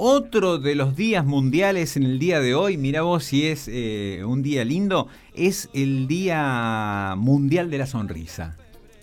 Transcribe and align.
Otro 0.00 0.58
de 0.58 0.76
los 0.76 0.94
días 0.94 1.26
mundiales 1.26 1.96
en 1.96 2.04
el 2.04 2.20
día 2.20 2.38
de 2.38 2.54
hoy, 2.54 2.76
mira 2.76 3.02
vos 3.02 3.24
si 3.24 3.48
es 3.48 3.66
eh, 3.66 4.22
un 4.24 4.44
día 4.44 4.64
lindo, 4.64 5.08
es 5.34 5.68
el 5.72 6.06
Día 6.06 7.14
Mundial 7.16 7.68
de 7.68 7.78
la 7.78 7.86
Sonrisa. 7.86 8.56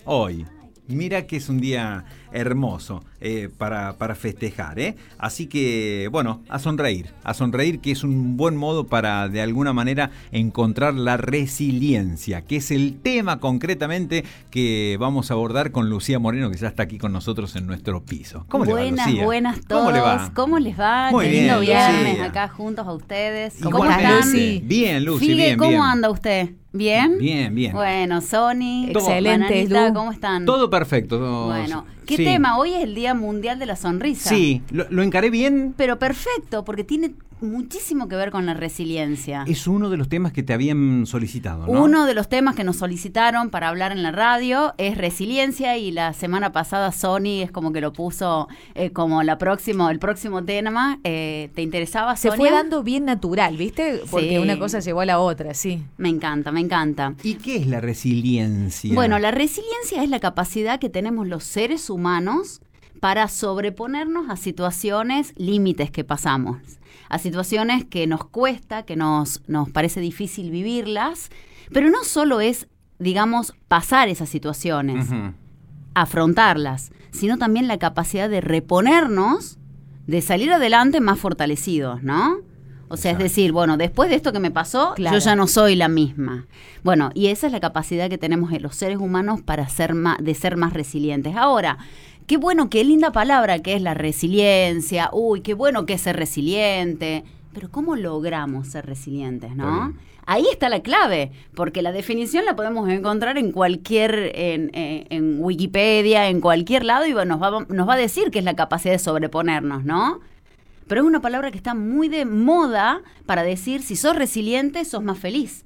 Hoy. 0.06 0.46
Mira 0.88 1.26
que 1.26 1.36
es 1.36 1.48
un 1.48 1.60
día 1.60 2.04
hermoso 2.32 3.02
eh, 3.20 3.48
para, 3.56 3.94
para, 3.96 4.14
festejar. 4.14 4.78
¿eh? 4.78 4.96
Así 5.18 5.46
que, 5.46 6.08
bueno, 6.12 6.42
a 6.48 6.58
sonreír, 6.58 7.12
a 7.24 7.34
sonreír 7.34 7.80
que 7.80 7.90
es 7.90 8.04
un 8.04 8.36
buen 8.36 8.56
modo 8.56 8.86
para 8.86 9.28
de 9.28 9.40
alguna 9.40 9.72
manera 9.72 10.10
encontrar 10.32 10.94
la 10.94 11.16
resiliencia, 11.16 12.42
que 12.42 12.56
es 12.56 12.70
el 12.70 12.98
tema 13.00 13.40
concretamente 13.40 14.24
que 14.50 14.96
vamos 15.00 15.30
a 15.30 15.34
abordar 15.34 15.72
con 15.72 15.88
Lucía 15.88 16.18
Moreno, 16.18 16.50
que 16.50 16.58
ya 16.58 16.68
está 16.68 16.84
aquí 16.84 16.98
con 16.98 17.12
nosotros 17.12 17.56
en 17.56 17.66
nuestro 17.66 18.04
piso. 18.04 18.44
¿Cómo 18.48 18.64
buenas, 18.64 19.10
le 19.10 19.20
va, 19.20 19.24
Buenas, 19.24 19.60
todos. 19.66 19.82
¿Cómo 19.82 19.90
le 19.90 20.00
va? 20.00 20.32
¿Cómo 20.34 20.58
les 20.58 20.78
va? 20.78 21.10
Muy 21.10 21.28
bien, 21.28 21.60
viernes 21.60 22.20
acá 22.20 22.48
juntos 22.48 22.86
a 22.86 22.92
ustedes. 22.92 23.54
¿Cómo 23.62 23.84
están? 23.84 24.30
Bien, 24.64 25.04
Lucy, 25.04 25.34
bien, 25.34 25.58
¿Cómo 25.58 25.82
anda 25.82 26.10
usted? 26.10 26.50
¿Bien? 26.76 27.18
Bien, 27.18 27.54
bien. 27.54 27.72
Bueno, 27.72 28.20
Sony, 28.20 28.88
excelente. 28.88 29.68
¿Cómo 29.94 30.12
están? 30.12 30.44
Todo 30.44 30.70
perfecto. 30.70 31.46
Bueno, 31.46 31.84
¿qué 32.06 32.16
tema? 32.16 32.58
Hoy 32.58 32.74
es 32.74 32.84
el 32.84 32.94
Día 32.94 33.14
Mundial 33.14 33.58
de 33.58 33.66
la 33.66 33.76
Sonrisa. 33.76 34.28
Sí, 34.28 34.62
lo, 34.70 35.02
encaré 35.02 35.30
bien. 35.30 35.74
Pero 35.76 35.98
perfecto, 35.98 36.64
porque 36.64 36.84
tiene 36.84 37.12
muchísimo 37.40 38.08
que 38.08 38.16
ver 38.16 38.30
con 38.30 38.46
la 38.46 38.54
resiliencia. 38.54 39.44
Es 39.46 39.66
uno 39.66 39.90
de 39.90 39.96
los 39.96 40.08
temas 40.08 40.32
que 40.32 40.42
te 40.42 40.52
habían 40.52 41.06
solicitado, 41.06 41.66
¿no? 41.66 41.82
Uno 41.82 42.06
de 42.06 42.14
los 42.14 42.28
temas 42.28 42.54
que 42.54 42.64
nos 42.64 42.76
solicitaron 42.76 43.50
para 43.50 43.68
hablar 43.68 43.92
en 43.92 44.02
la 44.02 44.12
radio 44.12 44.74
es 44.78 44.96
resiliencia 44.96 45.76
y 45.76 45.90
la 45.90 46.12
semana 46.12 46.52
pasada 46.52 46.92
Sony 46.92 47.42
es 47.42 47.50
como 47.50 47.72
que 47.72 47.80
lo 47.80 47.92
puso 47.92 48.48
eh, 48.74 48.90
como 48.90 49.22
la 49.22 49.38
próximo, 49.38 49.90
el 49.90 49.98
próximo 49.98 50.44
tema. 50.44 50.98
Eh, 51.04 51.50
¿Te 51.54 51.62
interesaba, 51.62 52.16
Se 52.16 52.32
fue 52.32 52.50
dando 52.50 52.82
bien 52.82 53.04
natural, 53.04 53.56
¿viste? 53.56 54.00
Porque 54.10 54.38
una 54.38 54.58
cosa 54.58 54.80
llevó 54.80 55.00
a 55.00 55.06
la 55.06 55.18
otra, 55.18 55.54
sí. 55.54 55.82
Me 55.96 56.08
encanta, 56.08 56.52
me 56.52 56.60
encanta. 56.60 57.14
¿Y 57.22 57.34
qué 57.34 57.56
es 57.56 57.66
la 57.66 57.80
resiliencia? 57.80 58.94
Bueno, 58.94 59.18
la 59.18 59.30
resiliencia 59.30 60.02
es 60.02 60.10
la 60.10 60.20
capacidad 60.20 60.78
que 60.78 60.88
tenemos 60.88 61.26
los 61.26 61.44
seres 61.44 61.90
humanos 61.90 62.60
para 63.00 63.28
sobreponernos 63.28 64.30
a 64.30 64.36
situaciones 64.36 65.32
límites 65.36 65.90
que 65.90 66.04
pasamos 66.04 66.58
a 67.08 67.18
situaciones 67.18 67.84
que 67.84 68.06
nos 68.06 68.24
cuesta, 68.24 68.84
que 68.84 68.96
nos, 68.96 69.42
nos 69.46 69.70
parece 69.70 70.00
difícil 70.00 70.50
vivirlas, 70.50 71.30
pero 71.72 71.90
no 71.90 72.04
solo 72.04 72.40
es, 72.40 72.68
digamos, 72.98 73.54
pasar 73.68 74.08
esas 74.08 74.28
situaciones, 74.28 75.08
afrontarlas, 75.94 76.92
sino 77.10 77.38
también 77.38 77.68
la 77.68 77.78
capacidad 77.78 78.28
de 78.28 78.40
reponernos, 78.40 79.58
de 80.06 80.22
salir 80.22 80.52
adelante 80.52 81.00
más 81.00 81.18
fortalecidos, 81.18 82.02
¿no? 82.02 82.38
O 82.88 82.96
sea, 82.96 83.10
es 83.10 83.18
decir, 83.18 83.50
bueno, 83.50 83.76
después 83.76 84.08
de 84.08 84.14
esto 84.14 84.32
que 84.32 84.38
me 84.38 84.52
pasó, 84.52 84.94
yo 84.96 85.18
ya 85.18 85.34
no 85.34 85.48
soy 85.48 85.74
la 85.74 85.88
misma. 85.88 86.46
Bueno, 86.84 87.10
y 87.14 87.26
esa 87.28 87.48
es 87.48 87.52
la 87.52 87.58
capacidad 87.58 88.08
que 88.08 88.16
tenemos 88.16 88.52
en 88.52 88.62
los 88.62 88.76
seres 88.76 88.98
humanos 88.98 89.42
para 89.42 89.68
ser 89.68 89.94
más, 89.94 90.18
de 90.22 90.34
ser 90.34 90.56
más 90.56 90.72
resilientes. 90.72 91.34
Ahora, 91.34 91.78
Qué 92.26 92.38
bueno, 92.38 92.68
qué 92.70 92.82
linda 92.82 93.12
palabra 93.12 93.60
que 93.60 93.74
es 93.74 93.82
la 93.82 93.94
resiliencia. 93.94 95.10
Uy, 95.12 95.42
qué 95.42 95.54
bueno 95.54 95.86
que 95.86 95.94
es 95.94 96.00
ser 96.00 96.16
resiliente. 96.16 97.24
Pero 97.52 97.70
¿cómo 97.70 97.94
logramos 97.94 98.68
ser 98.68 98.84
resilientes, 98.84 99.54
no? 99.54 99.94
Ahí 100.26 100.44
está 100.50 100.68
la 100.68 100.80
clave, 100.80 101.30
porque 101.54 101.82
la 101.82 101.92
definición 101.92 102.44
la 102.44 102.56
podemos 102.56 102.88
encontrar 102.88 103.38
en 103.38 103.52
cualquier, 103.52 104.32
en, 104.34 105.36
Wikipedia, 105.38 106.28
en 106.28 106.40
cualquier 106.40 106.84
lado, 106.84 107.06
y 107.06 107.14
nos 107.14 107.40
va, 107.40 107.64
nos 107.68 107.88
va 107.88 107.94
a 107.94 107.96
decir 107.96 108.32
que 108.32 108.40
es 108.40 108.44
la 108.44 108.56
capacidad 108.56 108.92
de 108.92 108.98
sobreponernos, 108.98 109.84
¿no? 109.84 110.20
Pero 110.88 111.02
es 111.02 111.06
una 111.06 111.20
palabra 111.20 111.52
que 111.52 111.56
está 111.56 111.74
muy 111.74 112.08
de 112.08 112.24
moda 112.24 113.02
para 113.24 113.44
decir 113.44 113.82
si 113.82 113.94
sos 113.94 114.16
resiliente, 114.16 114.84
sos 114.84 115.02
más 115.02 115.18
feliz. 115.18 115.65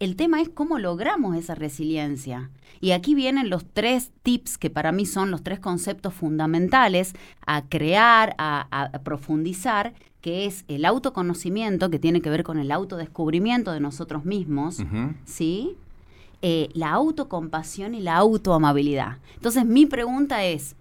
El 0.00 0.16
tema 0.16 0.40
es 0.40 0.48
cómo 0.48 0.78
logramos 0.78 1.36
esa 1.36 1.54
resiliencia. 1.54 2.48
Y 2.80 2.92
aquí 2.92 3.14
vienen 3.14 3.50
los 3.50 3.66
tres 3.66 4.10
tips 4.22 4.56
que 4.56 4.70
para 4.70 4.92
mí 4.92 5.04
son 5.04 5.30
los 5.30 5.42
tres 5.42 5.60
conceptos 5.60 6.14
fundamentales 6.14 7.12
a 7.46 7.66
crear, 7.68 8.34
a, 8.38 8.90
profundizar, 9.04 9.92
que 10.22 10.46
es 10.46 10.64
el 10.68 10.86
autoconocimiento, 10.86 11.90
que 11.90 11.98
tiene 11.98 12.22
que 12.22 12.30
ver 12.30 12.44
con 12.44 12.58
el 12.58 12.72
autodescubrimiento 12.72 13.72
de 13.72 13.80
nosotros 13.80 14.24
mismos, 14.24 14.78
¿sí? 15.26 15.76
Eh, 16.40 16.70
la 16.72 16.92
autocompasión 16.92 17.94
y 17.94 18.00
la 18.00 18.16
autoamabilidad. 18.16 19.18
Entonces 19.34 19.66
mi 19.66 19.84
pregunta 19.84 20.42
es, 20.44 20.76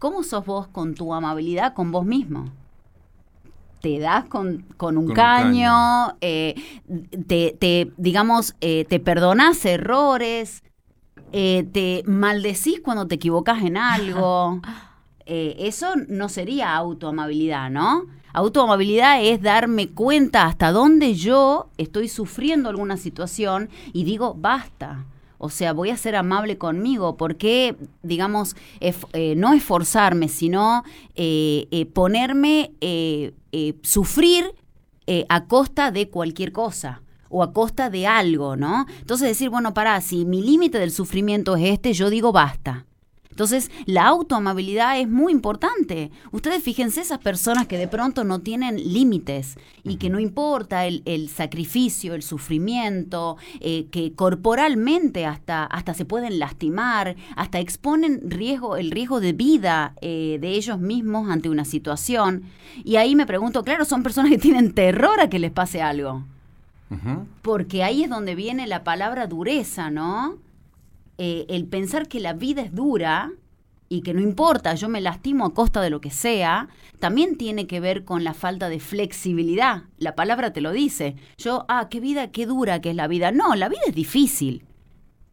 ¿cómo 0.00 0.24
sos 0.24 0.44
vos 0.44 0.66
con 0.66 0.96
tu 0.96 1.14
amabilidad 1.14 1.74
con 1.74 1.92
vos 1.92 2.04
mismo? 2.04 2.46
Te 3.80 3.98
das 3.98 4.24
con, 4.24 4.64
un, 4.80 5.08
caño, 5.12 6.16
eh, 6.20 6.54
te, 7.26 7.92
digamos, 7.96 8.54
eh, 8.60 8.84
te 8.88 9.00
perdonas 9.00 9.64
errores, 9.64 10.62
eh, 11.32 11.66
te 11.72 12.02
maldecís 12.06 12.80
cuando 12.80 13.06
te 13.06 13.16
equivocas 13.16 13.62
en 13.62 13.76
algo. 13.76 14.60
eso 15.26 15.88
no 16.08 16.30
sería 16.30 16.74
autoamabilidad, 16.74 17.68
¿no? 17.70 18.06
Autoamabilidad 18.32 19.22
es 19.22 19.42
darme 19.42 19.88
cuenta 19.88 20.46
hasta 20.46 20.72
dónde 20.72 21.14
yo 21.14 21.68
estoy 21.76 22.08
sufriendo 22.08 22.70
alguna 22.70 22.96
situación 22.96 23.68
y 23.92 24.04
digo, 24.04 24.34
basta. 24.34 25.04
O 25.38 25.50
sea, 25.50 25.72
voy 25.72 25.90
a 25.90 25.96
ser 25.96 26.16
amable 26.16 26.58
conmigo, 26.58 27.16
porque, 27.16 27.76
digamos, 28.02 28.56
eh, 28.80 29.34
no 29.36 29.54
esforzarme, 29.54 30.28
sino 30.28 30.84
eh, 31.14 31.66
eh, 31.70 31.86
ponerme, 31.86 32.72
sufrir 33.82 34.52
a 35.28 35.44
costa 35.46 35.90
de 35.90 36.10
cualquier 36.10 36.52
cosa 36.52 37.02
o 37.30 37.42
a 37.42 37.52
costa 37.52 37.88
de 37.88 38.06
algo, 38.06 38.56
¿no? 38.56 38.86
Entonces 39.00 39.28
decir, 39.28 39.48
bueno, 39.48 39.72
para, 39.72 40.00
si 40.00 40.24
mi 40.24 40.42
límite 40.42 40.78
del 40.78 40.90
sufrimiento 40.90 41.56
es 41.56 41.70
este, 41.70 41.92
yo 41.92 42.10
digo 42.10 42.32
basta. 42.32 42.84
Entonces, 43.38 43.70
la 43.86 44.08
autoamabilidad 44.08 44.98
es 44.98 45.08
muy 45.08 45.30
importante. 45.30 46.10
Ustedes 46.32 46.60
fíjense 46.60 47.02
esas 47.02 47.20
personas 47.20 47.68
que 47.68 47.78
de 47.78 47.86
pronto 47.86 48.24
no 48.24 48.40
tienen 48.40 48.92
límites 48.92 49.54
y 49.84 49.94
que 49.94 50.10
no 50.10 50.18
importa 50.18 50.86
el, 50.86 51.28
sacrificio, 51.28 52.14
el 52.14 52.24
sufrimiento, 52.24 53.36
eh, 53.60 53.86
que 53.92 54.12
corporalmente 54.12 55.24
hasta, 55.24 55.66
hasta 55.66 55.94
se 55.94 56.04
pueden 56.04 56.40
lastimar, 56.40 57.14
hasta 57.36 57.60
exponen 57.60 58.28
riesgo, 58.28 58.76
el 58.76 58.90
riesgo 58.90 59.20
de 59.20 59.34
vida 59.34 59.94
eh, 60.00 60.38
de 60.40 60.48
ellos 60.48 60.80
mismos 60.80 61.30
ante 61.30 61.48
una 61.48 61.64
situación. 61.64 62.42
Y 62.82 62.96
ahí 62.96 63.14
me 63.14 63.24
pregunto, 63.24 63.62
claro, 63.62 63.84
son 63.84 64.02
personas 64.02 64.32
que 64.32 64.38
tienen 64.38 64.74
terror 64.74 65.20
a 65.20 65.30
que 65.30 65.38
les 65.38 65.52
pase 65.52 65.80
algo. 65.80 66.24
Porque 67.42 67.84
ahí 67.84 68.02
es 68.02 68.10
donde 68.10 68.34
viene 68.34 68.66
la 68.66 68.82
palabra 68.82 69.28
dureza, 69.28 69.92
¿no? 69.92 70.38
Eh, 71.18 71.46
el 71.48 71.66
pensar 71.66 72.08
que 72.08 72.20
la 72.20 72.32
vida 72.32 72.62
es 72.62 72.72
dura 72.74 73.32
y 73.88 74.02
que 74.02 74.14
no 74.14 74.20
importa, 74.20 74.74
yo 74.74 74.88
me 74.88 75.00
lastimo 75.00 75.46
a 75.46 75.54
costa 75.54 75.80
de 75.80 75.90
lo 75.90 76.00
que 76.00 76.10
sea, 76.10 76.68
también 76.98 77.36
tiene 77.36 77.66
que 77.66 77.80
ver 77.80 78.04
con 78.04 78.22
la 78.22 78.34
falta 78.34 78.68
de 78.68 78.80
flexibilidad. 78.80 79.84
La 79.98 80.14
palabra 80.14 80.52
te 80.52 80.60
lo 80.60 80.72
dice. 80.72 81.16
Yo, 81.38 81.64
ah, 81.68 81.88
qué 81.90 82.00
vida, 82.00 82.30
qué 82.30 82.46
dura 82.46 82.80
que 82.80 82.90
es 82.90 82.96
la 82.96 83.08
vida. 83.08 83.32
No, 83.32 83.54
la 83.54 83.68
vida 83.68 83.80
es 83.86 83.94
difícil. 83.94 84.64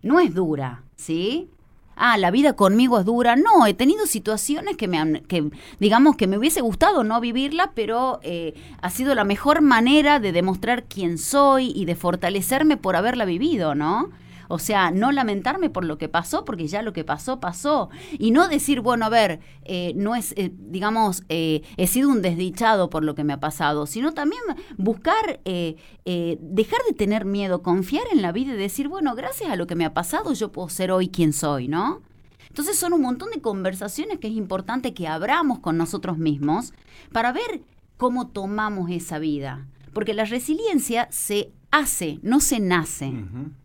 No 0.01 0.19
es 0.19 0.33
dura, 0.33 0.83
¿sí? 0.95 1.49
Ah, 1.95 2.17
la 2.17 2.31
vida 2.31 2.53
conmigo 2.53 2.99
es 2.99 3.05
dura. 3.05 3.35
No, 3.35 3.65
he 3.67 3.73
tenido 3.73 4.05
situaciones 4.05 4.77
que 4.77 4.87
me 4.87 4.97
han, 4.97 5.21
que 5.27 5.49
digamos 5.79 6.15
que 6.15 6.27
me 6.27 6.37
hubiese 6.37 6.61
gustado 6.61 7.03
no 7.03 7.19
vivirla, 7.21 7.71
pero 7.73 8.19
eh, 8.23 8.53
ha 8.81 8.89
sido 8.89 9.15
la 9.15 9.23
mejor 9.23 9.61
manera 9.61 10.19
de 10.19 10.31
demostrar 10.31 10.85
quién 10.85 11.17
soy 11.17 11.71
y 11.75 11.85
de 11.85 11.95
fortalecerme 11.95 12.77
por 12.77 12.95
haberla 12.95 13.25
vivido, 13.25 13.75
¿no? 13.75 14.11
O 14.47 14.59
sea, 14.59 14.91
no 14.91 15.11
lamentarme 15.11 15.69
por 15.69 15.85
lo 15.85 15.97
que 15.97 16.09
pasó, 16.09 16.45
porque 16.45 16.67
ya 16.67 16.81
lo 16.81 16.93
que 16.93 17.03
pasó, 17.03 17.39
pasó. 17.39 17.89
Y 18.17 18.31
no 18.31 18.47
decir, 18.47 18.81
bueno, 18.81 19.05
a 19.05 19.09
ver, 19.09 19.39
eh, 19.63 19.93
no 19.95 20.15
es, 20.15 20.33
eh, 20.37 20.51
digamos, 20.53 21.23
eh, 21.29 21.61
he 21.77 21.87
sido 21.87 22.09
un 22.09 22.21
desdichado 22.21 22.89
por 22.89 23.03
lo 23.03 23.15
que 23.15 23.23
me 23.23 23.33
ha 23.33 23.39
pasado, 23.39 23.85
sino 23.85 24.13
también 24.13 24.41
buscar, 24.77 25.39
dejar 25.45 26.79
de 26.87 26.93
tener 26.95 27.25
miedo, 27.25 27.61
confiar 27.61 28.05
en 28.11 28.21
la 28.21 28.31
vida 28.31 28.53
y 28.53 28.57
decir, 28.57 28.87
bueno, 28.87 29.15
gracias 29.15 29.49
a 29.49 29.55
lo 29.55 29.67
que 29.67 29.75
me 29.75 29.85
ha 29.85 29.93
pasado, 29.93 30.33
yo 30.33 30.51
puedo 30.51 30.69
ser 30.69 30.91
hoy 30.91 31.09
quien 31.09 31.33
soy, 31.33 31.67
¿no? 31.67 32.01
Entonces 32.49 32.77
son 32.77 32.93
un 32.93 33.01
montón 33.01 33.31
de 33.31 33.41
conversaciones 33.41 34.19
que 34.19 34.27
es 34.27 34.33
importante 34.33 34.93
que 34.93 35.07
abramos 35.07 35.59
con 35.59 35.77
nosotros 35.77 36.17
mismos 36.17 36.73
para 37.11 37.33
ver 37.33 37.61
cómo 37.97 38.27
tomamos 38.27 38.89
esa 38.91 39.19
vida. 39.19 39.67
Porque 39.93 40.13
la 40.13 40.25
resiliencia 40.25 41.07
se 41.11 41.51
hace, 41.77 42.19
no 42.21 42.39
se 42.39 42.59
nace. 42.59 43.13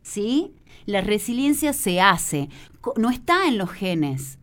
¿Sí? 0.03 0.55
La 0.87 1.01
resiliencia 1.01 1.73
se 1.73 2.01
hace, 2.01 2.49
no 2.97 3.11
está 3.11 3.47
en 3.47 3.59
los 3.59 3.71
genes. 3.71 4.39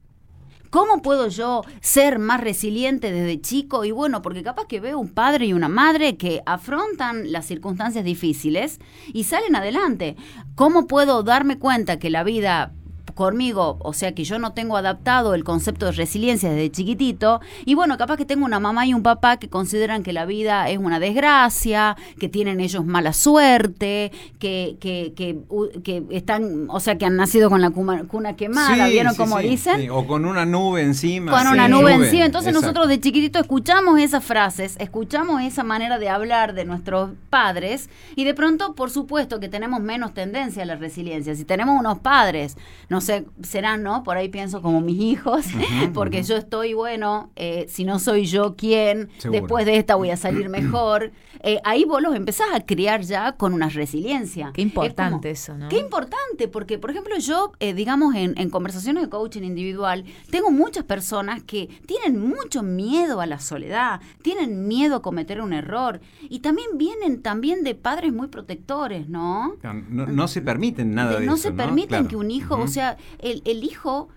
¿Cómo 0.69 1.02
puedo 1.02 1.30
yo 1.30 1.64
ser 1.81 2.19
más 2.19 2.42
resiliente 2.42 3.12
desde 3.12 3.42
chico? 3.42 3.86
Y 3.86 3.92
bueno, 3.92 4.22
porque 4.22 4.44
capaz 4.44 4.68
que 4.68 4.80
veo 4.80 5.00
un 5.00 5.10
padre 5.10 5.46
y 5.46 5.54
una 5.54 5.69
madre 5.69 6.18
que 6.18 6.42
afrontan 6.46 7.31
las 7.31 7.46
circunstancias 7.46 8.04
difíciles 8.04 8.80
y 9.14 9.24
salen 9.24 9.56
adelante. 9.56 10.18
¿Cómo 10.56 10.86
puedo 10.88 11.24
darme 11.24 11.58
cuenta 11.58 12.00
que 12.00 12.10
la 12.10 12.24
vida 12.24 12.74
conmigo, 13.18 13.78
o 13.81 13.94
sea 13.94 14.14
que 14.14 14.24
yo 14.24 14.40
no 14.40 14.54
tengo 14.54 14.78
adaptado 14.78 15.34
el 15.34 15.44
concepto 15.44 15.88
de 15.88 15.92
resiliencia 15.92 16.50
desde 16.52 16.72
chiquitito, 16.72 17.42
y 17.66 17.74
bueno, 17.74 17.98
capaz 17.98 18.16
que 18.16 18.25
tengo 18.25 18.46
una 18.46 18.60
mamá 18.60 18.86
y 18.86 18.94
un 18.94 19.02
papá 19.04 19.38
que 19.38 19.50
consideran 19.50 20.04
que 20.04 20.14
la 20.14 20.25
vida 20.25 20.69
es 20.69 20.78
una 20.78 21.00
desgracia, 21.00 21.98
que 22.19 22.30
tienen 22.30 22.60
ellos 22.60 22.86
mala 22.86 23.14
suerte, 23.14 24.12
que, 24.40 24.78
que, 24.80 25.14
que, 25.16 25.40
que 25.84 26.04
están, 26.12 26.68
o 26.69 26.80
sea, 26.80 26.98
que 26.98 27.06
han 27.06 27.18
nacido 27.18 27.50
con 27.50 27.60
la 27.60 27.72
cuna, 27.72 28.36
quemada, 28.36 28.88
¿vieron 28.88 29.16
cómo 29.16 29.40
dicen? 29.40 29.90
O 29.90 30.06
con 30.06 30.24
una 30.25 30.46
nube 30.46 30.84
encima. 30.84 31.31
Con 31.31 31.48
una 31.48 31.68
nube, 31.68 31.94
encima. 31.94 32.25
Entonces 32.25 32.54
nosotros 32.54 32.88
de 32.88 33.02
chiquitito 33.02 33.40
escuchamos 33.40 34.00
esas 34.00 34.24
frases, 34.24 34.75
escuchamos 34.80 35.42
esa 35.42 35.64
manera 35.64 35.98
de 35.98 36.10
hablar 36.10 36.54
de 36.54 36.66
nuestros 36.66 37.12
padres, 37.31 37.90
y 38.16 38.25
de 38.25 38.36
pronto, 38.36 38.75
por 38.75 38.92
supuesto, 38.92 39.40
que 39.40 39.50
tenemos 39.50 39.81
menos 39.81 40.14
tendencia 40.14 40.62
a 40.62 40.66
la 40.68 40.75
resiliencia. 40.75 41.36
Si 41.36 41.46
tenemos 41.46 41.80
unos 41.80 41.98
padres, 41.98 42.58
no 42.90 43.02
sé, 43.07 43.25
serán, 43.42 43.83
¿no? 43.83 44.04
Por 44.04 44.18
ahí 44.18 44.30
pienso 44.30 44.62
como 44.62 44.81
mis 44.81 45.00
hijos, 45.00 45.45
porque 45.94 46.24
yo 46.24 46.36
estoy, 46.36 46.74
bueno, 46.74 47.31
eh, 47.36 47.65
si 47.69 47.83
no 47.86 48.00
soy 48.00 48.25
yo 48.25 48.56
quien, 48.56 49.09
después 49.31 49.65
de 49.65 49.77
esta 49.77 49.95
voy 49.95 50.12
a 50.12 50.18
salir 50.18 50.50
mejor. 50.50 51.12
Eh, 51.44 51.62
ahí 51.63 51.86
vos 51.86 52.01
los 52.01 52.15
empezás 52.15 52.48
a 52.54 52.62
criar 52.62 53.01
ya 53.01 53.33
con 53.33 53.54
una 53.54 53.69
resiliencia. 53.69 54.51
Qué 54.54 54.62
importante 54.62 55.30
eso, 55.30 55.56
¿no? 55.56 55.69
Qué 55.69 55.77
importante, 55.77 56.48
porque, 56.48 56.80
por 56.80 56.92
ejemplo, 56.92 57.15
yo, 57.19 57.51
eh, 57.59 57.74
digamos, 57.74 58.15
en, 58.15 58.33
en 58.38 58.50
conversaciones 58.50 59.04
de 59.04 59.09
coaching 59.09 59.44
individual, 59.44 60.04
tengo 60.31 60.50
muchas 60.51 60.83
personas 60.83 61.44
que 61.44 61.68
tienen 61.86 62.19
mucho 62.19 62.63
miedo 62.63 63.21
a 63.21 63.27
la 63.27 63.39
soledad, 63.39 64.01
tienen 64.24 64.68
miedo 64.68 64.98
a 64.98 65.01
cometer 65.01 65.42
un 65.42 65.54
error, 65.54 66.01
y 66.21 66.39
también 66.39 66.77
vienen 66.77 67.21
también 67.21 67.63
de 67.63 67.75
padres 67.75 68.12
muy 68.12 68.27
protectores, 68.27 69.07
¿no? 69.07 69.56
No, 69.89 70.27
se 70.27 70.42
permiten 70.42 70.94
nada 70.94 71.19
de, 71.19 71.25
no 71.25 71.36
eso. 71.36 71.44
Se 71.44 71.51
permiten 71.51 72.07
que 72.07 72.15
un 72.15 72.31
hijo, 72.31 72.57
o 72.57 72.68
sea, 72.68 72.97
el, 73.20 73.42
el 73.46 73.64
hijo, 73.64 74.10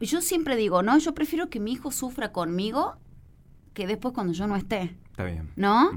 yo 0.00 0.20
siempre 0.20 0.56
digo, 0.56 0.82
no, 0.82 0.98
yo 0.98 1.14
prefiero 1.14 1.48
que 1.48 1.60
mi 1.60 1.72
hijo 1.72 1.90
sufra 1.90 2.32
conmigo 2.32 2.96
que 3.76 3.86
después 3.86 4.14
cuando 4.14 4.32
yo 4.32 4.46
no 4.46 4.56
esté. 4.56 4.96
Está 5.10 5.24
bien. 5.24 5.50
¿No? 5.54 5.90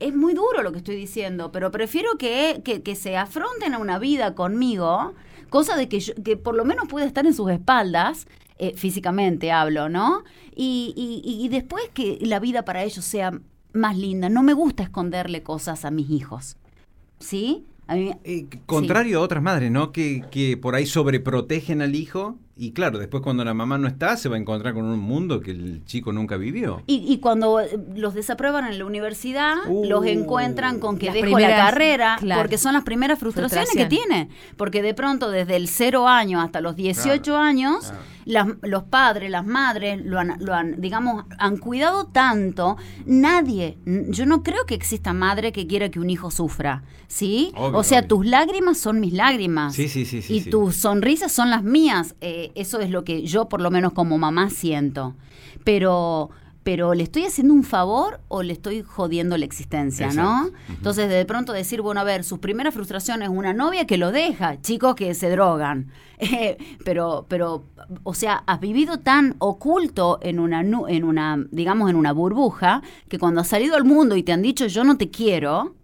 Es 0.00 0.14
muy 0.14 0.34
duro 0.34 0.62
lo 0.62 0.72
que 0.72 0.78
estoy 0.78 0.96
diciendo, 0.96 1.52
pero 1.52 1.70
prefiero 1.70 2.16
que, 2.18 2.62
que, 2.64 2.94
se 2.94 3.16
afronten 3.16 3.74
a 3.74 3.78
una 3.78 3.98
vida 3.98 4.34
conmigo, 4.34 5.14
cosa 5.48 5.76
de 5.76 5.88
que, 5.88 6.00
yo, 6.00 6.14
que 6.22 6.36
por 6.36 6.54
lo 6.54 6.64
menos 6.64 6.88
pueda 6.88 7.06
estar 7.06 7.26
en 7.26 7.34
sus 7.34 7.50
espaldas, 7.50 8.26
eh, 8.58 8.74
físicamente 8.74 9.52
hablo, 9.52 9.88
¿no? 9.88 10.24
Y, 10.54 10.94
y, 10.96 11.44
y 11.44 11.48
después 11.48 11.84
que 11.92 12.18
la 12.22 12.40
vida 12.40 12.64
para 12.64 12.84
ellos 12.84 13.04
sea 13.04 13.38
más 13.72 13.96
linda. 13.96 14.28
No 14.28 14.42
me 14.42 14.54
gusta 14.54 14.82
esconderle 14.82 15.42
cosas 15.42 15.84
a 15.84 15.90
mis 15.90 16.10
hijos. 16.10 16.56
¿Sí? 17.18 17.66
Eh, 17.88 18.46
contrario 18.66 19.18
a 19.18 19.22
otras 19.22 19.42
madres, 19.42 19.70
¿no? 19.70 19.92
Que, 19.92 20.24
que 20.30 20.56
por 20.56 20.74
ahí 20.74 20.86
sobreprotegen 20.86 21.82
al 21.82 21.94
hijo 21.94 22.38
y 22.58 22.72
claro, 22.72 22.98
después 22.98 23.22
cuando 23.22 23.44
la 23.44 23.52
mamá 23.52 23.76
no 23.76 23.86
está, 23.86 24.16
se 24.16 24.30
va 24.30 24.36
a 24.36 24.38
encontrar 24.38 24.72
con 24.72 24.86
un 24.86 24.98
mundo 24.98 25.40
que 25.40 25.50
el 25.50 25.84
chico 25.84 26.10
nunca 26.12 26.38
vivió. 26.38 26.82
Y, 26.86 27.18
cuando 27.18 27.60
eh, 27.60 27.78
los 27.94 28.14
desaprueban 28.14 28.66
en 28.66 28.78
la 28.78 28.86
universidad, 28.86 29.56
los 29.66 30.00
uh, 30.00 30.04
encuentran 30.04 30.80
con 30.80 30.98
que 30.98 31.10
dejo 31.10 31.38
la 31.38 31.54
carrera, 31.54 32.18
porque 32.34 32.56
son 32.56 32.72
las 32.72 32.82
primeras 32.82 33.18
frustraciones 33.18 33.70
que 33.74 33.84
tiene. 33.84 34.30
Porque 34.56 34.80
de 34.80 34.94
pronto, 34.94 35.30
desde 35.30 35.56
el 35.56 35.68
cero 35.68 36.08
año 36.08 36.40
hasta 36.40 36.62
los 36.62 36.76
18 36.76 37.36
años 37.36 37.92
los 38.26 38.82
padres, 38.84 39.30
las 39.30 39.46
madres 39.46 40.04
lo 40.04 40.18
han, 40.18 40.36
lo 40.40 40.52
han, 40.52 40.80
digamos, 40.80 41.24
han 41.38 41.58
cuidado 41.58 42.06
tanto. 42.06 42.76
Nadie, 43.06 43.78
yo 43.84 44.26
no 44.26 44.42
creo 44.42 44.66
que 44.66 44.74
exista 44.74 45.12
madre 45.12 45.52
que 45.52 45.66
quiera 45.66 45.90
que 45.90 46.00
un 46.00 46.10
hijo 46.10 46.30
sufra, 46.30 46.82
¿sí? 47.06 47.52
o 47.54 47.84
sea, 47.84 48.06
tus 48.08 48.26
lágrimas 48.26 48.78
son 48.78 48.98
mis 48.98 49.12
lágrimas. 49.12 49.74
Sí, 49.74 49.88
sí, 49.88 50.04
sí. 50.04 50.24
y 50.28 50.40
tus 50.42 50.76
sonrisas 50.76 51.30
son 51.30 51.50
las 51.50 51.62
mías. 51.62 52.16
Eh, 52.20 52.45
eso 52.54 52.80
es 52.80 52.90
lo 52.90 53.04
que 53.04 53.24
yo, 53.24 53.48
por 53.48 53.60
lo 53.60 53.70
menos 53.70 53.92
como 53.92 54.18
mamá, 54.18 54.50
siento. 54.50 55.14
Pero 55.64 56.30
pero 56.66 56.94
le 56.94 57.04
estoy 57.04 57.22
haciendo 57.22 57.54
un 57.54 57.62
favor 57.62 58.18
o 58.26 58.42
le 58.42 58.52
estoy 58.52 58.82
jodiendo 58.82 59.38
la 59.38 59.44
existencia, 59.44 60.10
¿no? 60.10 60.50
Entonces, 60.68 61.08
de 61.08 61.24
pronto 61.24 61.52
decir, 61.52 61.80
bueno, 61.80 62.00
a 62.00 62.02
ver, 62.02 62.24
sus 62.24 62.40
primeras 62.40 62.74
frustraciones, 62.74 63.28
una 63.28 63.52
novia 63.52 63.86
que 63.86 63.96
lo 63.96 64.10
deja, 64.10 64.60
chicos 64.62 64.96
que 64.96 65.14
se 65.14 65.30
drogan, 65.30 65.92
eh, 66.18 66.56
pero, 66.84 67.24
pero, 67.28 67.66
o 68.02 68.14
sea, 68.14 68.42
has 68.48 68.58
vivido 68.58 68.98
tan 68.98 69.36
oculto 69.38 70.18
en 70.22 70.40
una, 70.40 70.62
en 70.62 71.04
una, 71.04 71.46
digamos, 71.52 71.88
en 71.88 71.94
una 71.94 72.10
burbuja, 72.10 72.82
que 73.08 73.20
cuando 73.20 73.42
has 73.42 73.46
salido 73.46 73.76
al 73.76 73.84
mundo 73.84 74.16
y 74.16 74.24
te 74.24 74.32
han 74.32 74.42
dicho, 74.42 74.66
yo 74.66 74.82
no 74.82 74.96
te 74.96 75.08
quiero, 75.08 75.76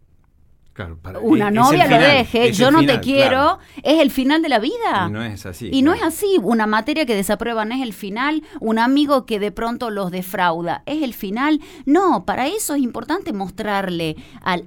una 1.22 1.50
novia 1.50 1.86
lo 1.86 1.98
deje, 1.98 2.52
yo 2.52 2.70
no 2.70 2.84
te 2.84 3.00
quiero, 3.00 3.58
es 3.82 4.00
el 4.00 4.10
final 4.10 4.42
de 4.42 4.48
la 4.48 4.58
vida. 4.58 5.06
Y 5.08 5.12
no 5.12 5.22
es 5.22 5.44
así. 5.46 5.68
Y 5.72 5.82
no 5.82 5.92
es 5.92 6.02
así. 6.02 6.38
Una 6.42 6.66
materia 6.66 7.06
que 7.06 7.14
desaprueban 7.14 7.72
es 7.72 7.82
el 7.82 7.92
final, 7.92 8.42
un 8.60 8.78
amigo 8.78 9.26
que 9.26 9.38
de 9.38 9.52
pronto 9.52 9.90
los 9.90 10.10
defrauda 10.10 10.82
es 10.86 11.02
el 11.02 11.14
final. 11.14 11.60
No, 11.84 12.24
para 12.24 12.46
eso 12.48 12.74
es 12.74 12.82
importante 12.82 13.32
mostrarle, 13.32 14.16
al, 14.40 14.64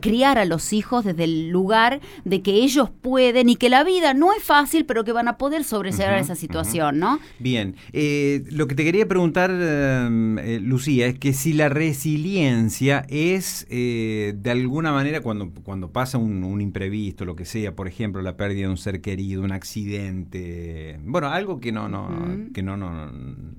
criar 0.00 0.38
a 0.38 0.44
los 0.44 0.72
hijos 0.72 1.04
desde 1.04 1.24
el 1.24 1.48
lugar 1.48 2.00
de 2.24 2.42
que 2.42 2.52
ellos 2.52 2.90
pueden 2.90 3.48
y 3.48 3.56
que 3.56 3.68
la 3.68 3.84
vida 3.84 4.14
no 4.14 4.32
es 4.32 4.42
fácil, 4.42 4.84
pero 4.86 5.04
que 5.04 5.12
van 5.12 5.28
a 5.28 5.38
poder 5.38 5.64
sobrellevar 5.64 6.18
esa 6.18 6.34
situación, 6.34 6.98
¿no? 6.98 7.18
Bien, 7.38 7.76
eh, 7.92 8.44
lo 8.50 8.68
que 8.68 8.74
te 8.74 8.84
quería 8.84 9.08
preguntar, 9.08 9.50
eh, 9.52 10.58
Lucía, 10.62 11.06
es 11.06 11.18
que 11.18 11.32
si 11.32 11.52
la 11.52 11.68
resiliencia 11.68 13.04
es 13.08 13.66
eh, 13.70 14.34
de 14.36 14.50
alguna 14.50 14.92
manera 14.92 15.20
cuando 15.20 15.47
cuando, 15.64 15.92
pasa 15.92 16.18
un, 16.18 16.60
imprevisto, 16.60 17.24
lo 17.24 17.36
que 17.36 17.44
sea, 17.44 17.74
por 17.74 17.88
ejemplo, 17.88 18.22
la 18.22 18.36
pérdida 18.36 18.62
de 18.62 18.68
un 18.68 18.78
ser 18.78 19.00
querido, 19.00 19.42
un 19.42 19.52
accidente, 19.52 20.98
bueno, 21.04 21.28
algo 21.28 21.60
que 21.60 21.72
no, 21.72 21.88
no, 21.88 22.52
que 22.52 22.62
no, 22.62 22.76
no, 22.76 23.10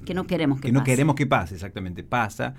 que 0.05 0.13
no 0.13 0.25
queremos 0.27 0.59
que, 0.59 0.67
que 0.67 0.71
no 0.71 0.83
queremos 0.83 1.15
que 1.15 1.27
pase, 1.27 1.55
exactamente, 1.55 2.03
pasa, 2.03 2.55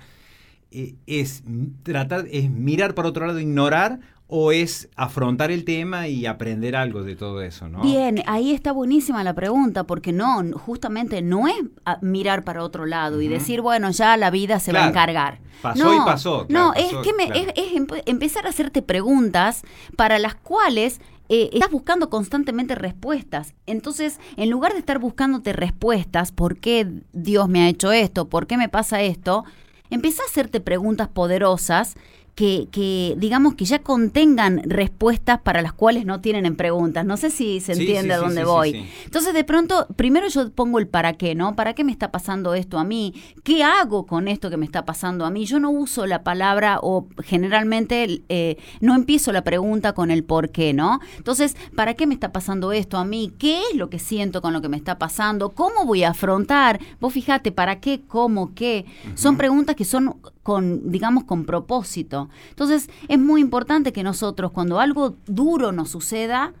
eh, 0.71 0.95
es 1.05 1.43
tratar, 1.83 2.25
es 2.31 2.49
mirar 2.49 2.95
para 2.95 3.09
otro 3.09 3.25
lado, 3.25 3.39
ignorar 3.39 3.99
o 4.33 4.53
es 4.53 4.87
afrontar 4.95 5.51
el 5.51 5.65
tema 5.65 6.07
y 6.07 6.25
aprender 6.25 6.77
algo 6.77 7.03
de 7.03 7.17
todo 7.17 7.41
eso, 7.41 7.67
¿no? 7.67 7.81
Bien, 7.81 8.23
ahí 8.27 8.53
está 8.53 8.71
buenísima 8.71 9.25
la 9.25 9.33
pregunta, 9.33 9.83
porque 9.83 10.13
no, 10.13 10.41
justamente 10.53 11.21
no 11.21 11.49
es 11.49 11.55
mirar 11.99 12.45
para 12.45 12.63
otro 12.63 12.85
lado 12.85 13.19
y 13.19 13.27
decir, 13.27 13.59
bueno, 13.59 13.91
ya 13.91 14.15
la 14.15 14.31
vida 14.31 14.61
se 14.61 14.71
va 14.71 14.85
a 14.85 14.87
encargar. 14.87 15.39
Pasó 15.61 15.93
y 15.93 15.97
pasó. 15.97 16.45
no, 16.47 16.73
es 16.75 16.93
que 17.03 17.11
es, 17.55 18.01
empezar 18.05 18.45
a 18.45 18.51
hacerte 18.51 18.81
preguntas 18.81 19.63
para 19.97 20.17
las 20.17 20.35
cuales 20.35 21.01
eh, 21.27 21.49
estás 21.51 21.69
buscando 21.69 22.09
constantemente 22.09 22.73
respuestas. 22.73 23.53
Entonces, 23.65 24.17
en 24.37 24.49
lugar 24.49 24.71
de 24.71 24.79
estar 24.79 24.97
buscándote 24.97 25.51
respuestas, 25.51 26.31
¿por 26.31 26.55
qué 26.57 26.87
Dios 27.11 27.49
me 27.49 27.63
ha 27.63 27.67
hecho 27.67 27.91
esto? 27.91 28.29
¿Por 28.29 28.47
qué 28.47 28.55
me 28.55 28.69
pasa 28.69 29.01
esto? 29.01 29.43
Empieza 29.89 30.23
a 30.23 30.27
hacerte 30.27 30.61
preguntas 30.61 31.09
poderosas 31.09 31.95
que, 32.35 33.15
digamos 33.17 33.55
que 33.55 33.65
ya 33.65 33.79
contengan 33.79 34.61
respuestas 34.65 35.39
para 35.41 35.61
las 35.61 35.73
cuales 35.73 36.05
no 36.05 36.21
tienen 36.21 36.45
en 36.45 36.55
preguntas. 36.55 37.05
No 37.05 37.17
sé 37.17 37.29
si 37.29 37.59
se 37.59 37.73
entiende 37.73 38.13
a 38.13 38.17
dónde 38.17 38.43
voy. 38.43 38.87
Entonces, 39.05 39.33
de 39.33 39.43
pronto, 39.43 39.87
primero 39.95 40.27
yo 40.27 40.49
pongo 40.51 40.79
el 40.79 40.87
para 40.87 41.13
qué, 41.13 41.35
¿no? 41.35 41.55
¿Para 41.55 41.73
qué 41.73 41.83
me 41.83 41.91
está 41.91 42.11
pasando 42.11 42.53
esto 42.53 42.79
a 42.79 42.83
mí? 42.83 43.13
¿Qué 43.43 43.63
hago 43.63 44.05
con 44.05 44.27
esto 44.27 44.49
que 44.49 44.57
me 44.57 44.65
está 44.65 44.85
pasando 44.85 45.25
a 45.25 45.29
mí? 45.29 45.45
Yo 45.45 45.59
no 45.59 45.69
uso 45.69 46.07
la 46.07 46.23
palabra 46.23 46.79
o 46.81 47.07
generalmente 47.23 48.23
eh, 48.29 48.57
no 48.79 48.95
empiezo 48.95 49.31
la 49.31 49.43
pregunta 49.43 49.93
con 49.93 50.09
el 50.09 50.23
por 50.23 50.49
qué, 50.49 50.73
¿no? 50.73 50.99
Entonces, 51.17 51.55
¿para 51.75 51.93
qué 51.95 52.07
me 52.07 52.13
está 52.13 52.31
pasando 52.31 52.71
esto 52.71 52.97
a 52.97 53.05
mí? 53.05 53.33
¿Qué 53.37 53.61
es 53.71 53.75
lo 53.75 53.89
que 53.89 53.99
siento 53.99 54.41
con 54.41 54.53
lo 54.53 54.61
que 54.61 54.69
me 54.69 54.77
está 54.77 54.97
pasando? 54.97 55.49
¿Cómo 55.49 55.85
voy 55.85 56.03
a 56.03 56.11
afrontar? 56.11 56.79
Vos 56.99 57.13
fíjate, 57.13 57.51
¿para 57.51 57.79
qué? 57.79 58.01
¿Cómo? 58.07 58.53
¿Qué? 58.55 58.85
Son 59.15 59.37
preguntas 59.37 59.75
que 59.75 59.85
son 59.85 60.15
con, 60.43 60.91
digamos, 60.91 61.25
con 61.25 61.45
propósito. 61.45 62.29
Entonces, 62.49 62.89
es 63.07 63.19
muy 63.19 63.41
importante 63.41 63.93
que 63.93 64.03
nosotros, 64.03 64.51
cuando 64.51 64.79
algo 64.79 65.15
duro 65.27 65.71
nos 65.71 65.89
suceda, 65.89 66.53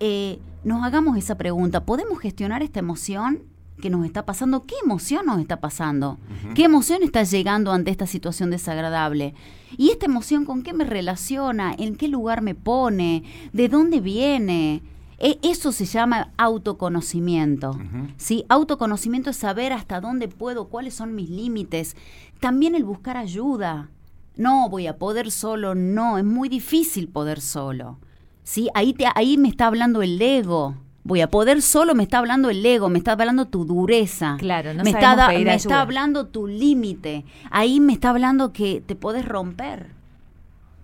eh, 0.00 0.38
nos 0.64 0.84
hagamos 0.84 1.16
esa 1.16 1.36
pregunta, 1.36 1.84
¿podemos 1.84 2.18
gestionar 2.20 2.62
esta 2.62 2.80
emoción 2.80 3.42
que 3.80 3.90
nos 3.90 4.04
está 4.04 4.24
pasando? 4.24 4.64
¿Qué 4.64 4.74
emoción 4.82 5.26
nos 5.26 5.40
está 5.40 5.60
pasando? 5.60 6.18
¿Qué 6.54 6.64
emoción 6.64 7.02
está 7.02 7.22
llegando 7.22 7.72
ante 7.72 7.90
esta 7.90 8.06
situación 8.06 8.50
desagradable? 8.50 9.34
¿Y 9.76 9.90
esta 9.90 10.06
emoción 10.06 10.44
con 10.44 10.62
qué 10.62 10.72
me 10.72 10.84
relaciona? 10.84 11.74
¿En 11.78 11.96
qué 11.96 12.08
lugar 12.08 12.42
me 12.42 12.54
pone? 12.54 13.22
¿De 13.52 13.68
dónde 13.68 14.00
viene? 14.00 14.82
E, 15.18 15.38
eso 15.42 15.72
se 15.72 15.84
llama 15.84 16.30
autoconocimiento. 16.36 17.78
¿sí? 18.16 18.44
Autoconocimiento 18.48 19.30
es 19.30 19.36
saber 19.36 19.72
hasta 19.72 20.00
dónde 20.00 20.28
puedo, 20.28 20.68
cuáles 20.68 20.94
son 20.94 21.14
mis 21.14 21.28
límites. 21.28 21.96
También 22.40 22.74
el 22.74 22.84
buscar 22.84 23.16
ayuda. 23.16 23.90
No 24.36 24.68
voy 24.68 24.86
a 24.86 24.98
poder 24.98 25.32
solo, 25.32 25.74
no, 25.74 26.18
es 26.18 26.24
muy 26.24 26.48
difícil 26.48 27.08
poder 27.08 27.40
solo. 27.40 27.98
¿sí? 28.44 28.68
Ahí, 28.74 28.92
te, 28.92 29.06
ahí 29.14 29.36
me 29.36 29.48
está 29.48 29.66
hablando 29.66 30.02
el 30.02 30.20
ego. 30.22 30.76
Voy 31.02 31.20
a 31.22 31.30
poder 31.30 31.62
solo, 31.62 31.94
me 31.94 32.02
está 32.04 32.18
hablando 32.18 32.50
el 32.50 32.64
ego, 32.64 32.88
me 32.88 32.98
está 32.98 33.12
hablando 33.12 33.46
tu 33.46 33.64
dureza. 33.64 34.36
Claro, 34.38 34.74
no 34.74 34.84
me, 34.84 34.90
está, 34.90 35.28
me 35.30 35.54
está 35.54 35.80
hablando 35.80 36.26
tu 36.26 36.46
límite. 36.46 37.24
Ahí 37.50 37.80
me 37.80 37.94
está 37.94 38.10
hablando 38.10 38.52
que 38.52 38.82
te 38.84 38.94
puedes 38.94 39.24
romper. 39.24 39.90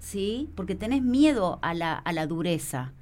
¿Sí? 0.00 0.48
Porque 0.56 0.74
tenés 0.74 1.02
miedo 1.02 1.58
a 1.62 1.74
la, 1.74 1.94
a 1.94 2.12
la 2.12 2.26
dureza. 2.26 2.92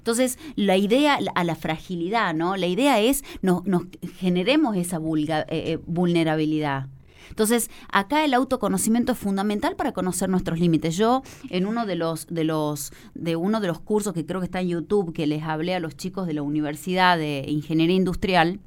Entonces, 0.00 0.38
la 0.56 0.78
idea, 0.78 1.18
a 1.34 1.44
la 1.44 1.54
fragilidad, 1.54 2.32
¿no? 2.32 2.56
La 2.56 2.66
idea 2.66 2.98
es 3.00 3.22
nos, 3.42 3.66
nos 3.66 3.82
generemos 4.16 4.74
esa 4.76 4.98
vulga- 4.98 5.44
eh, 5.50 5.72
eh, 5.72 5.78
vulnerabilidad. 5.86 6.86
Entonces, 7.28 7.70
acá 7.92 8.24
el 8.24 8.32
autoconocimiento 8.32 9.12
es 9.12 9.18
fundamental 9.18 9.76
para 9.76 9.92
conocer 9.92 10.30
nuestros 10.30 10.58
límites. 10.58 10.96
Yo, 10.96 11.22
en 11.50 11.66
uno 11.66 11.84
de 11.84 11.96
los, 11.96 12.26
de 12.28 12.44
los, 12.44 12.92
de 13.14 13.36
uno 13.36 13.60
de 13.60 13.68
los 13.68 13.78
cursos 13.80 14.14
que 14.14 14.24
creo 14.24 14.40
que 14.40 14.46
está 14.46 14.62
en 14.62 14.68
YouTube, 14.68 15.12
que 15.12 15.26
les 15.26 15.42
hablé 15.42 15.74
a 15.74 15.80
los 15.80 15.94
chicos 15.96 16.26
de 16.26 16.32
la 16.32 16.40
Universidad 16.42 17.18
de 17.18 17.44
Ingeniería 17.46 17.94
Industrial 17.94 18.58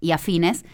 y 0.00 0.12
afines, 0.12 0.64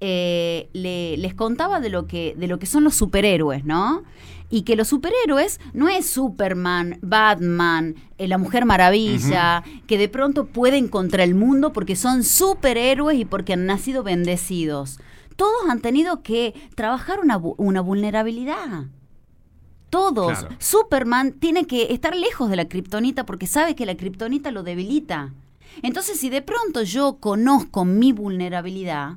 eh, 0.00 0.68
le- 0.72 1.16
les 1.16 1.34
contaba 1.34 1.80
de 1.80 1.88
lo 1.90 2.06
que, 2.06 2.34
de 2.36 2.46
lo 2.46 2.58
que 2.58 2.66
son 2.66 2.84
los 2.84 2.94
superhéroes, 2.94 3.64
¿no? 3.64 4.04
Y 4.50 4.62
que 4.62 4.76
los 4.76 4.88
superhéroes 4.88 5.60
no 5.74 5.88
es 5.88 6.06
Superman, 6.08 6.98
Batman, 7.02 7.96
eh, 8.16 8.28
la 8.28 8.38
Mujer 8.38 8.64
Maravilla, 8.64 9.62
que 9.86 9.98
de 9.98 10.08
pronto 10.08 10.46
pueden 10.46 10.88
contra 10.88 11.22
el 11.24 11.34
mundo 11.34 11.72
porque 11.72 11.96
son 11.96 12.22
superhéroes 12.24 13.18
y 13.18 13.24
porque 13.26 13.52
han 13.52 13.66
nacido 13.66 14.02
bendecidos. 14.02 15.00
Todos 15.36 15.68
han 15.68 15.80
tenido 15.80 16.22
que 16.22 16.54
trabajar 16.74 17.20
una, 17.20 17.36
una 17.36 17.80
vulnerabilidad. 17.82 18.86
Todos. 19.90 20.38
Claro. 20.40 20.54
Superman 20.58 21.32
tiene 21.32 21.66
que 21.66 21.92
estar 21.92 22.14
lejos 22.14 22.50
de 22.50 22.56
la 22.56 22.68
kriptonita 22.68 23.24
porque 23.24 23.46
sabe 23.46 23.74
que 23.74 23.86
la 23.86 23.96
kriptonita 23.96 24.50
lo 24.50 24.62
debilita. 24.62 25.32
Entonces, 25.82 26.18
si 26.18 26.28
de 26.28 26.42
pronto 26.42 26.82
yo 26.82 27.16
conozco 27.20 27.84
mi 27.84 28.12
vulnerabilidad, 28.12 29.16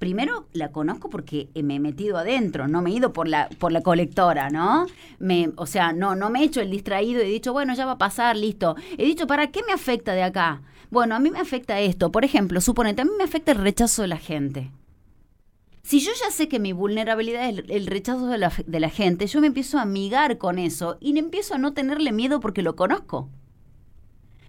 primero 0.00 0.46
la 0.52 0.72
conozco 0.72 1.08
porque 1.10 1.50
me 1.54 1.76
he 1.76 1.78
metido 1.78 2.16
adentro, 2.16 2.66
no 2.66 2.82
me 2.82 2.90
he 2.90 2.94
ido 2.94 3.12
por 3.12 3.28
la, 3.28 3.48
por 3.58 3.70
la 3.70 3.82
colectora, 3.82 4.50
¿no? 4.50 4.86
Me, 5.20 5.52
o 5.56 5.66
sea, 5.66 5.92
no, 5.92 6.16
no 6.16 6.30
me 6.30 6.40
he 6.40 6.44
hecho 6.44 6.60
el 6.60 6.70
distraído 6.70 7.22
y 7.22 7.26
he 7.26 7.28
dicho, 7.28 7.52
bueno, 7.52 7.74
ya 7.74 7.86
va 7.86 7.92
a 7.92 7.98
pasar, 7.98 8.36
listo. 8.36 8.74
He 8.98 9.04
dicho, 9.04 9.28
¿para 9.28 9.52
qué 9.52 9.60
me 9.64 9.72
afecta 9.72 10.14
de 10.14 10.24
acá? 10.24 10.62
Bueno, 10.90 11.14
a 11.14 11.20
mí 11.20 11.30
me 11.30 11.38
afecta 11.38 11.78
esto. 11.78 12.10
Por 12.10 12.24
ejemplo, 12.24 12.60
suponete, 12.60 13.02
a 13.02 13.04
mí 13.04 13.12
me 13.16 13.24
afecta 13.24 13.52
el 13.52 13.58
rechazo 13.58 14.02
de 14.02 14.08
la 14.08 14.16
gente. 14.16 14.72
Si 15.82 16.00
yo 16.00 16.12
ya 16.18 16.30
sé 16.30 16.48
que 16.48 16.58
mi 16.58 16.72
vulnerabilidad 16.72 17.48
es 17.48 17.58
el, 17.58 17.70
el 17.70 17.86
rechazo 17.86 18.26
de 18.26 18.38
la, 18.38 18.52
de 18.66 18.80
la 18.80 18.88
gente, 18.88 19.26
yo 19.26 19.40
me 19.40 19.48
empiezo 19.48 19.78
a 19.78 19.82
amigar 19.82 20.38
con 20.38 20.58
eso 20.58 20.96
y 21.00 21.16
empiezo 21.18 21.54
a 21.54 21.58
no 21.58 21.74
tenerle 21.74 22.12
miedo 22.12 22.40
porque 22.40 22.62
lo 22.62 22.74
conozco. 22.74 23.28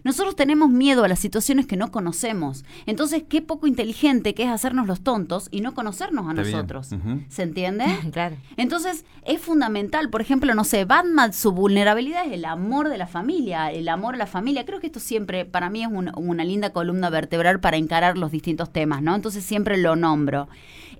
Nosotros 0.04 0.36
tenemos 0.36 0.70
miedo 0.70 1.04
a 1.04 1.08
las 1.08 1.20
situaciones 1.20 1.66
que 1.68 1.78
no 1.78 1.92
conocemos. 1.92 2.64
Entonces, 2.86 3.24
qué 3.30 3.42
poco 3.42 3.68
inteligente 3.68 4.34
que 4.34 4.44
es 4.44 4.50
hacernos 4.50 4.88
los 4.88 5.02
tontos 5.02 5.48
y 5.52 5.62
no 5.62 5.74
conocernos 5.74 6.28
a 6.28 6.32
Está 6.32 6.44
nosotros. 6.44 6.90
¿Se 7.30 7.44
entiende? 7.44 7.86
Claro. 8.12 8.36
Entonces, 8.58 9.06
es 9.24 9.40
fundamental, 9.42 10.10
por 10.10 10.22
ejemplo, 10.22 10.54
no 10.56 10.64
sé, 10.64 10.86
Batman, 10.86 11.34
su 11.34 11.52
vulnerabilidad 11.52 12.26
es 12.26 12.34
el 12.34 12.46
amor 12.46 12.90
de 12.90 12.98
la 12.98 13.08
familia, 13.08 13.72
el 13.72 13.88
amor 13.90 14.16
a 14.16 14.18
la 14.18 14.28
familia. 14.28 14.66
Creo 14.66 14.80
que 14.80 14.88
esto 14.88 15.00
siempre, 15.00 15.46
para 15.46 15.70
mí, 15.70 15.84
es 15.84 15.90
un- 15.90 16.12
una 16.16 16.44
linda 16.44 16.72
columna 16.72 17.10
vertebral 17.10 17.60
para 17.60 17.78
encarar 17.78 18.18
los 18.18 18.32
distintos 18.32 18.72
temas, 18.72 19.02
¿no? 19.02 19.16
Entonces, 19.16 19.44
siempre 19.44 19.78
lo 19.78 19.96
nombro. 19.96 20.50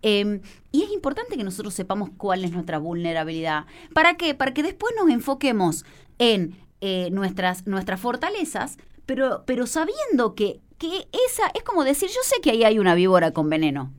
Eh, 0.04 0.42
y 0.72 0.84
es 0.84 0.92
importante 0.92 1.38
que 1.38 1.44
nosotros 1.44 1.74
sepamos 1.74 2.10
cuál 2.18 2.44
es 2.46 2.52
nuestra 2.52 2.78
vulnerabilidad. 2.78 3.66
¿Para 3.94 4.16
qué? 4.16 4.34
Para 4.34 4.54
que 4.54 4.64
después 4.64 4.94
nos 5.00 5.10
enfoquemos 5.10 5.86
en 6.20 6.56
eh, 6.84 7.10
nuestras, 7.12 7.68
nuestras 7.68 8.00
fortalezas, 8.00 8.78
pero, 9.12 9.44
pero 9.46 9.68
sabiendo 9.68 10.36
que, 10.36 10.62
que 10.78 11.10
esa 11.28 11.48
es 11.54 11.64
como 11.64 11.84
decir, 11.84 12.08
yo 12.08 12.22
sé 12.24 12.40
que 12.42 12.52
ahí 12.52 12.64
hay 12.64 12.80
una 12.80 12.96
víbora 12.96 13.32
con 13.32 13.50
veneno. 13.50 13.92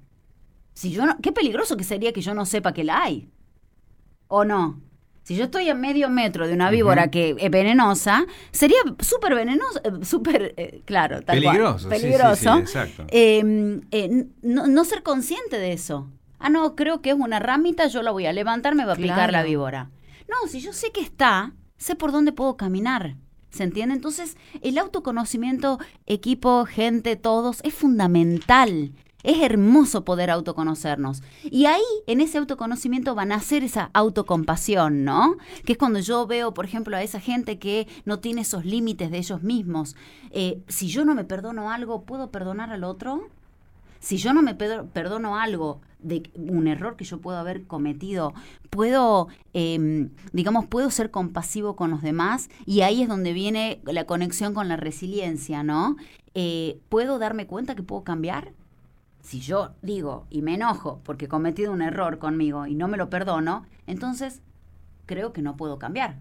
Si 0.73 0.90
yo 0.90 1.04
no, 1.04 1.19
qué 1.21 1.33
peligroso 1.33 1.76
que 1.76 1.85
sería 1.85 2.14
que 2.14 2.23
yo 2.23 2.33
no 2.33 2.47
sepa 2.47 2.73
que 2.73 2.83
la 2.83 3.02
hay. 3.02 3.28
¿O 4.26 4.47
no? 4.47 4.81
Si 5.23 5.37
yo 5.37 5.45
estoy 5.45 5.69
a 5.69 5.75
medio 5.75 6.09
metro 6.09 6.47
de 6.47 6.54
una 6.54 6.71
víbora 6.71 7.11
que 7.11 7.37
es 7.38 7.50
venenosa, 7.50 8.25
sería 8.52 8.78
súper 9.00 9.35
venenoso, 9.35 9.83
eh, 9.85 10.02
súper, 10.02 10.54
eh, 10.57 10.81
claro, 10.87 11.21
tal 11.21 11.42
cual, 11.42 11.57
Peligroso, 11.57 11.90
sí, 11.90 11.95
sí, 11.95 12.02
peligroso. 12.02 12.54
sí, 12.54 12.61
exacto. 12.61 13.04
Eh, 13.09 13.81
eh, 13.90 14.26
no, 14.40 14.66
no 14.66 14.85
ser 14.87 15.02
consciente 15.02 15.59
de 15.59 15.75
eso. 15.75 16.09
Ah, 16.38 16.49
no, 16.49 16.75
creo 16.75 17.02
que 17.02 17.11
es 17.11 17.16
una 17.16 17.38
ramita, 17.38 17.87
yo 17.87 18.00
la 18.00 18.12
voy 18.12 18.25
a 18.25 18.33
levantar, 18.33 18.75
me 18.75 18.87
va 18.87 18.95
a 18.95 18.97
picar 18.97 19.31
la 19.31 19.42
víbora. 19.42 19.90
No, 20.26 20.49
si 20.49 20.62
yo 20.62 20.73
sé 20.73 20.90
que 20.90 21.02
está, 21.02 21.52
sé 21.76 21.97
por 21.97 22.12
dónde 22.12 22.33
puedo 22.33 22.57
caminar. 22.57 23.16
¿Se 23.52 23.64
entiende? 23.64 23.94
Entonces, 23.94 24.38
el 24.62 24.78
autoconocimiento, 24.78 25.78
equipo, 26.06 26.64
gente, 26.64 27.16
todos, 27.16 27.61
es 27.64 27.75
fundamental. 27.75 28.92
Es 29.23 29.40
hermoso 29.40 30.04
poder 30.04 30.30
autoconocernos. 30.30 31.23
Y 31.44 31.66
ahí, 31.66 31.82
en 32.06 32.23
ese 32.23 32.38
autoconocimiento, 32.38 33.14
va 33.14 33.23
a 33.23 33.26
nacer 33.26 33.62
esa 33.62 33.90
autocompasión, 33.92 35.04
¿no? 35.04 35.37
Que 35.64 35.73
es 35.73 35.78
cuando 35.78 36.00
yo 36.00 36.26
veo, 36.26 36.54
por 36.54 36.64
ejemplo, 36.64 36.97
a 36.97 37.02
esa 37.02 37.21
gente 37.21 37.59
que 37.59 37.87
no 38.04 38.18
tiene 38.18 38.40
esos 38.40 38.64
límites 38.64 39.11
de 39.11 39.18
ellos 39.18 39.42
mismos. 39.42 39.97
Eh, 40.30 40.62
si 40.66 40.88
yo 40.88 41.04
no 41.04 41.14
me 41.14 41.25
perdono 41.25 41.71
algo, 41.71 42.02
¿puedo 42.02 42.30
perdonar 42.30 42.73
al 42.73 42.85
otro? 42.85 43.28
Si 44.00 44.16
yo 44.16 44.32
no 44.32 44.42
me 44.42 44.54
perdono 44.54 45.37
algo 45.37 45.82
de 46.02 46.30
un 46.35 46.66
error 46.66 46.97
que 46.97 47.04
yo 47.04 47.21
puedo 47.21 47.38
haber 47.38 47.66
cometido, 47.66 48.35
puedo, 48.71 49.28
em, 49.52 50.11
digamos, 50.32 50.66
puedo 50.66 50.90
ser 50.90 51.11
compasivo 51.11 51.76
con 51.76 51.90
los 51.90 52.02
demás 52.02 52.49
y 52.66 52.80
ahí 52.82 53.02
es 53.02 53.09
donde 53.09 53.32
viene 53.32 53.80
la 53.85 54.04
conexión 54.04 54.54
con 54.54 54.68
la 54.68 54.76
resiliencia, 54.76 55.62
¿no? 55.62 55.97
Eh, 56.35 56.80
¿Puedo 56.88 57.18
darme 57.18 57.47
cuenta 57.47 57.75
que 57.75 57.82
puedo 57.82 58.04
cambiar? 58.04 58.52
Si 59.21 59.40
yo 59.40 59.75
digo 59.82 60.26
y 60.30 60.42
me 60.42 60.54
enojo 60.54 61.00
porque 61.04 61.26
he 61.26 61.28
cometido 61.28 61.73
un 61.73 61.82
error 61.82 62.18
conmigo 62.18 62.66
y 62.66 62.75
no 62.75 62.88
me 62.88 62.97
lo 62.97 63.09
perdono, 63.09 63.66
entonces 63.87 64.42
creo 65.06 65.32
que 65.32 65.42
no 65.42 65.56
puedo 65.56 65.78
cambiar. 65.78 66.18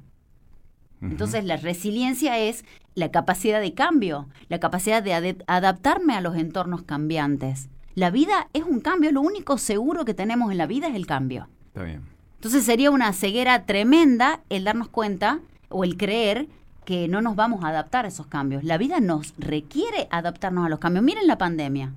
Entonces 1.02 1.44
la 1.46 1.58
resiliencia 1.58 2.38
es 2.38 2.64
la 2.94 3.10
capacidad 3.10 3.60
de 3.60 3.74
cambio, 3.74 4.28
la 4.50 4.60
capacidad 4.60 5.02
de 5.02 5.36
adaptarme 5.48 6.14
a 6.14 6.22
los 6.22 6.36
entornos 6.36 6.84
cambiantes. 6.84 7.70
La 7.96 8.10
vida 8.10 8.48
es 8.54 8.64
un 8.64 8.80
cambio, 8.80 9.12
lo 9.12 9.22
único 9.22 9.58
seguro 9.58 10.06
que 10.06 10.14
tenemos 10.14 10.52
en 10.52 10.58
la 10.58 10.66
vida 10.68 10.88
es 10.88 10.96
el 10.96 11.06
cambio. 11.06 11.48
Está 11.68 11.84
bien. 11.84 12.02
Entonces 12.36 12.64
sería 12.64 12.90
una 12.92 13.14
ceguera 13.14 13.66
tremenda 13.66 14.42
el 14.50 14.64
darnos 14.64 14.88
cuenta 14.88 15.40
o 15.70 15.84
el 15.84 15.98
creer 15.98 16.48
que 16.86 17.08
no 17.08 17.22
nos 17.22 17.36
vamos 17.36 17.64
a 17.64 17.68
adaptar 17.68 18.06
a 18.06 18.08
esos 18.08 18.26
cambios. 18.28 18.64
La 18.64 18.78
vida 18.78 19.00
nos 19.00 19.34
requiere 19.38 20.08
adaptarnos 20.10 20.66
a 20.66 20.70
los 20.70 20.80
cambios. 20.80 21.04
Miren 21.06 21.28
la 21.28 21.38
pandemia. 21.38 21.94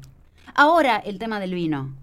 Ahora 0.54 0.96
el 0.98 1.18
tema 1.18 1.40
del 1.40 1.54
vino. 1.54 1.94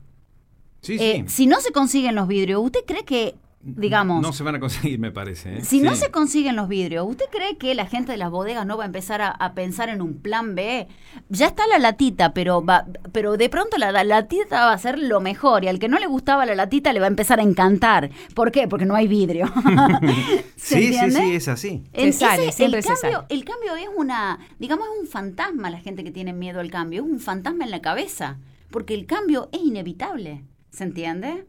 Sí, 0.81 0.98
Eh, 1.00 1.24
sí. 1.27 1.36
si 1.36 1.48
no 1.48 1.60
se 1.62 1.71
consiguen 1.71 2.15
los 2.15 2.27
vidrios, 2.27 2.62
¿usted 2.63 2.79
cree 2.88 3.05
que, 3.05 3.36
digamos, 3.63 4.22
No 4.22 4.34
se 4.34 4.44
van 4.44 4.56
a 4.56 4.60
conseguir, 4.60 4.98
me 5.00 5.12
parece. 5.12 5.58
¿eh? 5.58 5.63
si 5.63 5.82
no 5.82 5.96
se 5.96 6.10
consiguen 6.12 6.56
los 6.56 6.68
vidrios, 6.68 7.06
¿usted 7.08 7.25
cree 7.32 7.58
que 7.58 7.75
la 7.75 7.86
gente 7.86 8.12
de 8.12 8.18
las 8.18 8.32
bodegas 8.32 8.65
no 8.65 8.77
va 8.77 8.84
a 8.84 8.88
empezar 8.88 9.22
a, 9.22 9.30
a 9.30 9.53
pensar 9.53 9.89
en 9.89 10.01
un 10.01 10.15
plan 10.22 10.56
B? 10.56 10.88
Ya 11.30 11.48
está 11.48 11.68
la 11.68 11.77
latita, 11.80 12.34
pero 12.34 12.63
va, 12.65 12.86
pero 13.12 13.38
de 13.38 13.50
pronto 13.50 13.77
la, 13.77 13.91
la 13.91 14.03
latita 14.03 14.65
va 14.65 14.74
a 14.74 14.77
ser 14.77 14.98
lo 15.00 15.22
mejor 15.22 15.63
y 15.63 15.68
al 15.68 15.80
que 15.80 15.88
no 15.89 16.00
le 16.00 16.08
gustaba 16.08 16.46
la 16.46 16.56
latita 16.56 16.91
le 16.94 17.00
va 17.00 17.06
a 17.06 17.10
empezar 17.10 17.39
a 17.39 17.44
encantar. 17.44 18.10
¿Por 18.34 18.51
qué? 18.51 18.68
Porque 18.68 18.86
no 18.86 18.96
hay 18.96 19.08
vidrio. 19.08 19.46
¿Se 20.56 20.75
Sí, 20.77 20.94
sí, 20.94 20.96
entiende? 20.96 21.20
sí, 21.22 21.36
es 21.36 21.48
así. 21.48 21.84
En 21.94 22.13
Se 22.13 22.20
sale, 22.20 22.51
siempre 22.51 22.80
el 22.80 22.84
se 22.84 22.89
cambio, 22.94 23.20
sale. 23.22 23.25
el 23.30 23.46
cambio 23.46 23.75
es 23.75 23.88
una, 23.96 24.39
digamos, 24.60 24.86
es 24.96 25.01
un 25.01 25.08
fantasma 25.08 25.70
la 25.70 25.80
gente 25.80 26.03
que 26.03 26.12
tiene 26.12 26.34
miedo 26.34 26.60
al 26.60 26.72
cambio, 26.72 27.03
es 27.03 27.10
un 27.10 27.20
fantasma 27.20 27.63
en 27.65 27.72
la 27.72 27.82
cabeza, 27.82 28.38
porque 28.70 28.94
el 28.94 29.06
cambio 29.06 29.50
es 29.51 29.62
inevitable. 29.62 30.44
¿Se 30.72 30.86
entiende? 30.86 31.46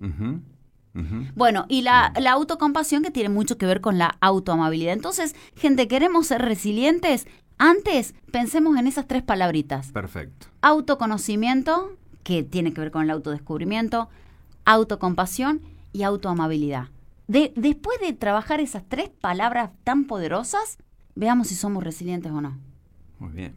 Bueno, 1.34 1.64
y 1.68 1.82
la, 1.82 2.12
la 2.20 2.32
autocompasión 2.32 3.02
que 3.02 3.10
tiene 3.10 3.30
mucho 3.30 3.56
que 3.56 3.66
ver 3.66 3.80
con 3.80 3.96
la 3.96 4.16
autoamabilidad. 4.20 4.92
Entonces, 4.92 5.34
gente, 5.56 5.88
queremos 5.88 6.26
ser 6.26 6.42
resilientes. 6.42 7.26
Antes, 7.58 8.14
pensemos 8.30 8.76
en 8.76 8.86
esas 8.86 9.06
tres 9.06 9.22
palabritas. 9.22 9.92
Perfecto. 9.92 10.48
Autoconocimiento, 10.60 11.96
que 12.22 12.42
tiene 12.42 12.72
que 12.72 12.80
ver 12.80 12.90
con 12.90 13.02
el 13.02 13.10
autodescubrimiento, 13.10 14.08
autocompasión 14.64 15.60
y 15.92 16.02
autoamabilidad. 16.02 16.88
De, 17.28 17.52
después 17.56 17.98
de 18.00 18.12
trabajar 18.12 18.60
esas 18.60 18.82
tres 18.88 19.08
palabras 19.08 19.70
tan 19.84 20.04
poderosas, 20.04 20.78
veamos 21.14 21.48
si 21.48 21.54
somos 21.54 21.82
resilientes 21.82 22.32
o 22.32 22.40
no. 22.40 22.58
Muy 23.18 23.32
bien. 23.32 23.54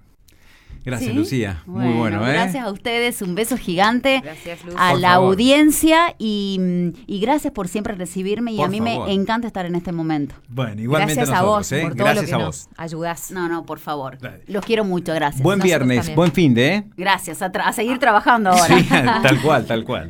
Gracias, 0.86 1.10
¿Sí? 1.12 1.16
Lucía. 1.18 1.64
Muy 1.66 1.92
bueno, 1.94 2.26
¿eh? 2.28 2.34
Gracias 2.34 2.64
a 2.64 2.72
ustedes, 2.72 3.22
un 3.24 3.34
beso 3.34 3.58
gigante 3.58 4.22
Gracias, 4.24 4.64
Luz. 4.64 4.76
a 4.78 4.92
Por 4.92 5.00
la 5.00 5.14
favor. 5.14 5.30
audiencia 5.34 6.14
y, 6.20 6.58
mm, 6.60 6.90
y 7.08 7.20
gracias 7.20 7.52
por 7.54 7.68
siempre 7.68 7.96
recibirme 7.96 8.52
y 8.54 8.58
Por 8.58 8.66
a 8.66 8.70
mí 8.70 8.80
favor. 8.80 9.08
me 9.08 9.14
encanta 9.14 9.48
estar 9.48 9.66
en 9.66 9.74
este 9.76 9.92
momento. 9.92 10.36
Bueno, 10.48 10.80
igualmente 10.82 11.16
Gracias 11.16 11.36
a 11.38 11.42
vos 11.44 11.72
¿eh? 11.72 11.82
por 11.82 11.96
todo 11.96 12.04
Gracias 12.06 12.24
lo 12.24 12.28
que 12.30 12.34
a 12.36 12.38
nos 12.46 12.68
vos. 12.68 12.70
ayudás. 12.78 13.32
No, 13.32 13.50
no, 13.50 13.66
por 13.66 13.80
favor. 13.80 14.20
Dale. 14.20 14.44
Los 14.48 14.64
quiero 14.64 14.84
mucho, 14.84 15.14
gracias. 15.14 15.42
Buen 15.42 15.58
Nosotros 15.60 15.88
viernes, 15.88 15.98
también. 15.98 16.16
buen 16.16 16.32
fin 16.32 16.54
de, 16.54 16.74
¿eh? 16.76 16.84
Gracias, 16.96 17.42
a, 17.42 17.52
tra- 17.52 17.64
a 17.66 17.74
seguir 17.74 17.98
trabajando 17.98 18.50
ahora. 18.52 18.78
Sí, 18.78 18.86
tal 18.88 19.42
cual, 19.42 19.66
tal 19.66 19.84
cual. 19.84 20.04